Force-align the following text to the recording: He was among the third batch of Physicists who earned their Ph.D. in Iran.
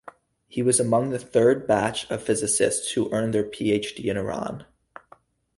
He 0.47 0.63
was 0.63 0.79
among 0.79 1.11
the 1.11 1.19
third 1.19 1.67
batch 1.67 2.09
of 2.09 2.23
Physicists 2.23 2.91
who 2.93 3.11
earned 3.13 3.35
their 3.35 3.43
Ph.D. 3.43 4.09
in 4.09 4.17
Iran. 4.17 4.65